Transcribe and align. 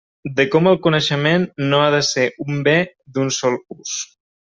De 0.37 0.43
com 0.53 0.69
el 0.69 0.77
coneixement 0.85 1.45
no 1.73 1.81
ha 1.81 1.91
de 1.97 1.99
ser 2.07 2.25
un 2.47 2.57
bé 2.69 2.75
d'un 3.19 3.31
sol 3.37 3.59
ús. 3.77 3.93